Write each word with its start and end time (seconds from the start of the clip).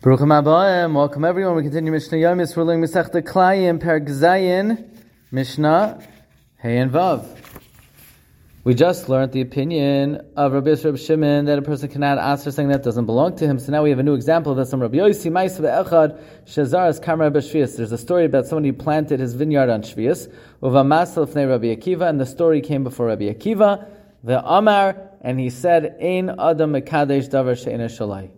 Baruch 0.00 0.20
Abayim, 0.20 0.94
welcome 0.94 1.24
everyone. 1.24 1.56
We 1.56 1.64
continue 1.64 1.90
Mishnah 1.90 2.18
Yomis. 2.18 2.56
We're 2.56 2.62
learning 2.62 2.84
Masechta 2.84 3.20
Klayim, 3.20 3.80
Perek 3.80 4.08
Zayin, 4.08 4.88
Mishnah, 5.32 6.00
Hey 6.56 6.78
and 6.78 6.92
Vav. 6.92 7.26
We 8.62 8.74
just 8.74 9.08
learned 9.08 9.32
the 9.32 9.40
opinion 9.40 10.20
of 10.36 10.52
Rabbi 10.52 10.68
Yisrael 10.68 11.04
Shimon 11.04 11.46
that 11.46 11.58
a 11.58 11.62
person 11.62 11.88
cannot 11.88 12.18
answer 12.18 12.52
something 12.52 12.68
that 12.68 12.84
doesn't 12.84 13.06
belong 13.06 13.34
to 13.38 13.46
him. 13.48 13.58
So 13.58 13.72
now 13.72 13.82
we 13.82 13.90
have 13.90 13.98
a 13.98 14.04
new 14.04 14.14
example 14.14 14.52
of 14.52 14.58
this 14.58 14.70
from 14.70 14.82
Rabbi 14.82 14.98
Yossi 14.98 15.32
Ma'is 15.32 15.58
Echad 15.58 16.22
Shazaras 16.46 17.02
Kamar 17.02 17.32
Shvius. 17.32 17.76
There's 17.76 17.90
a 17.90 17.98
story 17.98 18.24
about 18.24 18.46
someone 18.46 18.62
who 18.62 18.74
planted 18.74 19.18
his 19.18 19.34
vineyard 19.34 19.68
on 19.68 19.82
Shvius. 19.82 20.32
Uvamasal 20.62 21.26
Fnei 21.26 21.48
Rabbi 21.48 21.74
Akiva, 21.74 22.08
and 22.08 22.20
the 22.20 22.26
story 22.26 22.60
came 22.60 22.84
before 22.84 23.06
Rabbi 23.06 23.32
Akiva. 23.34 23.84
The 24.22 24.48
Amar, 24.48 24.96
and 25.22 25.40
he 25.40 25.50
said, 25.50 25.96
Ein 26.00 26.30
Adam 26.38 26.74
Mekadesh 26.74 27.28
Davar 27.28 27.60
She'ena 27.60 27.86
Shalai. 27.86 28.30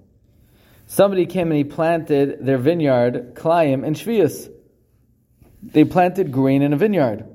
Somebody 0.90 1.24
came 1.24 1.52
and 1.52 1.56
he 1.56 1.62
planted 1.62 2.44
their 2.44 2.58
vineyard, 2.58 3.36
Klayim, 3.36 3.86
and 3.86 3.94
Shvius. 3.94 4.50
They 5.62 5.84
planted 5.84 6.32
grain 6.32 6.62
in 6.62 6.72
a 6.72 6.76
vineyard. 6.76 7.28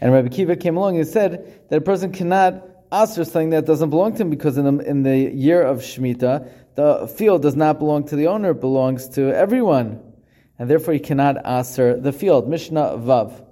And 0.00 0.12
Rabbi 0.12 0.28
Akiva 0.28 0.60
came 0.60 0.76
along 0.76 0.96
and 0.96 1.08
said 1.08 1.60
that 1.68 1.76
a 1.76 1.80
person 1.80 2.12
cannot 2.12 2.64
ask 2.92 3.16
for 3.16 3.24
something 3.24 3.50
that 3.50 3.66
doesn't 3.66 3.90
belong 3.90 4.14
to 4.14 4.22
him 4.22 4.30
because 4.30 4.56
in 4.56 4.76
the, 4.76 4.84
in 4.84 5.02
the 5.02 5.18
year 5.18 5.60
of 5.60 5.78
Shemitah, 5.78 6.48
the 6.76 7.08
field 7.08 7.42
does 7.42 7.56
not 7.56 7.80
belong 7.80 8.06
to 8.06 8.14
the 8.14 8.28
owner, 8.28 8.52
it 8.52 8.60
belongs 8.60 9.08
to 9.08 9.36
everyone. 9.36 10.00
And 10.56 10.70
therefore 10.70 10.94
he 10.94 11.00
cannot 11.00 11.44
answer 11.44 11.98
the 11.98 12.12
field. 12.12 12.48
Mishnah 12.48 12.96
Vav. 12.98 13.44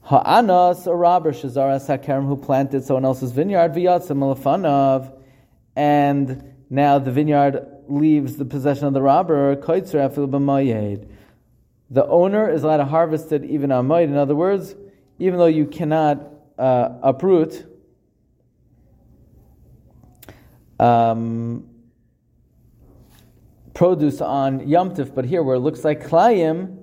Ha'anas, 0.00 0.86
a 0.86 0.94
robber, 0.94 1.32
Shazara 1.32 1.78
Sakarim, 1.78 2.26
who 2.26 2.38
planted 2.38 2.84
someone 2.84 3.04
else's 3.04 3.32
vineyard, 3.32 3.74
Viyatzim 3.74 4.16
Alafanav, 4.20 5.12
and 5.76 6.55
now 6.68 6.98
the 6.98 7.10
vineyard 7.10 7.66
leaves 7.88 8.36
the 8.36 8.44
possession 8.44 8.86
of 8.86 8.92
the 8.92 9.02
robber, 9.02 9.54
the 11.88 12.06
owner 12.06 12.50
is 12.50 12.62
allowed 12.64 12.78
to 12.78 12.84
harvest 12.84 13.30
it 13.32 13.44
even 13.44 13.70
on 13.70 13.86
might. 13.86 14.08
In 14.08 14.16
other 14.16 14.34
words, 14.34 14.74
even 15.18 15.38
though 15.38 15.46
you 15.46 15.66
cannot 15.66 16.32
uh, 16.58 16.88
uproot 17.02 17.64
um, 20.78 21.68
produce 23.72 24.20
on 24.20 24.66
Yom 24.66 24.94
Tif, 24.94 25.14
but 25.14 25.24
here 25.24 25.42
where 25.42 25.56
it 25.56 25.60
looks 25.60 25.84
like 25.84 26.06
Klayim, 26.06 26.82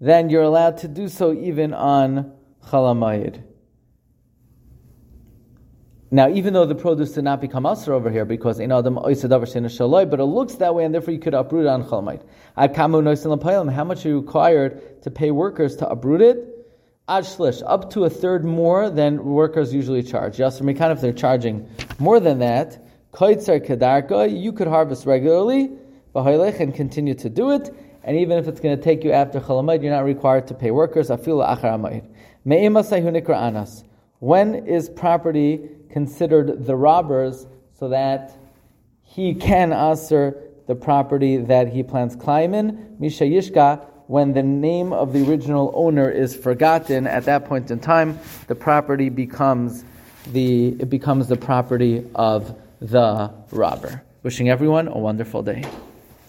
then 0.00 0.30
you're 0.30 0.42
allowed 0.42 0.78
to 0.78 0.88
do 0.88 1.08
so 1.08 1.32
even 1.32 1.74
on 1.74 2.32
Chalamayid. 2.66 3.42
Now, 6.10 6.28
even 6.28 6.54
though 6.54 6.66
the 6.66 6.74
produce 6.76 7.12
did 7.12 7.24
not 7.24 7.40
become 7.40 7.66
usher 7.66 7.92
over 7.92 8.10
here 8.10 8.24
because 8.24 8.60
in 8.60 8.70
Adam 8.70 8.94
but 8.94 9.10
it 9.10 10.24
looks 10.24 10.54
that 10.54 10.74
way, 10.74 10.84
and 10.84 10.94
therefore 10.94 11.12
you 11.12 11.18
could 11.18 11.34
uproot 11.34 11.66
it 11.66 11.68
on 11.68 11.88
chalmite. 11.88 12.22
How 12.56 13.84
much 13.84 14.06
are 14.06 14.08
you 14.08 14.20
required 14.20 15.02
to 15.02 15.10
pay 15.10 15.32
workers 15.32 15.76
to 15.76 15.88
uproot 15.88 16.20
it? 16.20 16.52
Ashlish, 17.08 17.62
up 17.66 17.90
to 17.90 18.04
a 18.04 18.10
third 18.10 18.44
more 18.44 18.90
than 18.90 19.24
workers 19.24 19.72
usually 19.74 20.02
charge. 20.02 20.36
Yasser 20.38 20.62
Mekan, 20.62 20.92
if 20.92 21.00
they're 21.00 21.12
charging 21.12 21.68
more 21.98 22.20
than 22.20 22.38
that, 22.40 22.78
Koitzer 23.12 23.64
Kedarka, 23.64 24.28
you 24.28 24.52
could 24.52 24.66
harvest 24.68 25.06
regularly, 25.06 25.70
and 26.14 26.74
continue 26.74 27.14
to 27.14 27.28
do 27.28 27.50
it, 27.50 27.74
and 28.02 28.16
even 28.16 28.38
if 28.38 28.46
it's 28.48 28.60
going 28.60 28.76
to 28.76 28.82
take 28.82 29.04
you 29.04 29.12
after 29.12 29.40
Chalamid, 29.40 29.82
you're 29.82 29.92
not 29.92 30.04
required 30.04 30.46
to 30.48 30.54
pay 30.54 30.70
workers. 30.70 31.10
Afil 31.10 31.44
Achar 31.46 31.74
Anas. 33.34 33.84
When 34.18 34.66
is 34.66 34.88
property 34.88 35.68
considered 35.90 36.66
the 36.66 36.76
robbers 36.76 37.46
so 37.78 37.88
that 37.88 38.36
he 39.02 39.34
can 39.34 39.72
answer 39.72 40.36
the 40.66 40.74
property 40.74 41.36
that 41.36 41.68
he 41.68 41.82
plans 41.82 42.16
Klayim. 42.16 42.98
Misha 42.98 43.24
Yishka, 43.24 43.84
when 44.08 44.32
the 44.32 44.42
name 44.42 44.92
of 44.92 45.12
the 45.12 45.28
original 45.28 45.72
owner 45.74 46.10
is 46.10 46.34
forgotten, 46.34 47.06
at 47.06 47.24
that 47.24 47.44
point 47.44 47.70
in 47.70 47.78
time, 47.78 48.18
the 48.46 48.54
property 48.54 49.08
becomes 49.08 49.84
the 50.32 50.68
it 50.80 50.90
becomes 50.90 51.28
the 51.28 51.36
property 51.36 52.04
of 52.14 52.56
the 52.80 53.32
robber. 53.52 54.02
Wishing 54.22 54.48
everyone 54.48 54.88
a 54.88 54.98
wonderful 54.98 55.42
day. 55.42 55.64